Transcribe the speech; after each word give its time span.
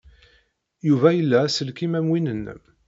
Yuba 0.87 1.09
ila 1.19 1.37
aselkim 1.45 1.93
am 1.99 2.07
win-nnem. 2.11 2.61